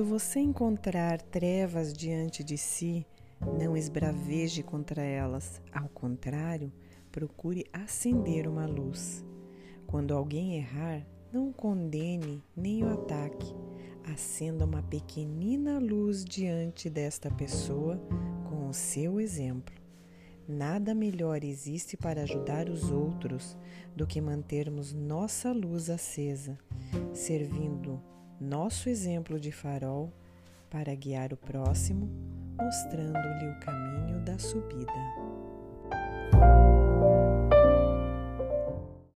Quando 0.00 0.18
você 0.18 0.40
encontrar 0.40 1.20
trevas 1.20 1.92
diante 1.92 2.42
de 2.42 2.56
si, 2.56 3.06
não 3.58 3.76
esbraveje 3.76 4.62
contra 4.62 5.02
elas. 5.02 5.60
Ao 5.70 5.90
contrário, 5.90 6.72
procure 7.12 7.66
acender 7.70 8.48
uma 8.48 8.64
luz. 8.64 9.22
Quando 9.86 10.14
alguém 10.14 10.56
errar, 10.56 11.06
não 11.30 11.52
condene 11.52 12.42
nem 12.56 12.82
o 12.82 12.88
ataque. 12.88 13.54
Acenda 14.10 14.64
uma 14.64 14.82
pequenina 14.82 15.78
luz 15.78 16.24
diante 16.24 16.88
desta 16.88 17.30
pessoa 17.30 18.00
com 18.48 18.70
o 18.70 18.72
seu 18.72 19.20
exemplo. 19.20 19.74
Nada 20.48 20.94
melhor 20.94 21.44
existe 21.44 21.94
para 21.94 22.22
ajudar 22.22 22.70
os 22.70 22.90
outros 22.90 23.54
do 23.94 24.06
que 24.06 24.18
mantermos 24.18 24.94
nossa 24.94 25.52
luz 25.52 25.90
acesa, 25.90 26.58
servindo 27.12 28.02
nosso 28.40 28.88
exemplo 28.88 29.38
de 29.38 29.52
farol 29.52 30.10
para 30.70 30.94
guiar 30.94 31.30
o 31.32 31.36
próximo, 31.36 32.08
mostrando-lhe 32.56 33.48
o 33.50 33.60
caminho 33.60 34.18
da 34.24 34.38
subida. 34.38 35.29